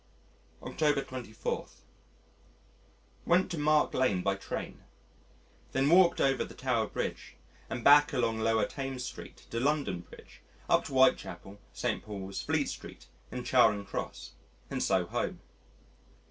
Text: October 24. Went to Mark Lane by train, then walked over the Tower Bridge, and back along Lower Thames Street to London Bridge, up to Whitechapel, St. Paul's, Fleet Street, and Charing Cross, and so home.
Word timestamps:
October 0.63 1.03
24. 1.03 1.67
Went 3.23 3.51
to 3.51 3.57
Mark 3.59 3.93
Lane 3.93 4.23
by 4.23 4.33
train, 4.33 4.81
then 5.73 5.87
walked 5.91 6.19
over 6.19 6.43
the 6.43 6.55
Tower 6.55 6.87
Bridge, 6.87 7.35
and 7.69 7.83
back 7.83 8.11
along 8.11 8.39
Lower 8.39 8.65
Thames 8.65 9.05
Street 9.05 9.45
to 9.51 9.59
London 9.59 9.99
Bridge, 9.99 10.41
up 10.67 10.85
to 10.85 10.93
Whitechapel, 10.93 11.59
St. 11.71 12.01
Paul's, 12.03 12.41
Fleet 12.41 12.67
Street, 12.67 13.09
and 13.29 13.45
Charing 13.45 13.85
Cross, 13.85 14.31
and 14.71 14.81
so 14.81 15.05
home. 15.05 15.39